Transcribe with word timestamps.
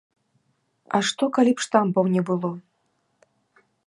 А 0.95 1.01
што 1.09 1.23
калі 1.35 1.51
б 1.59 1.65
штампаў 1.65 2.09
не 2.15 2.21
было? 2.31 2.51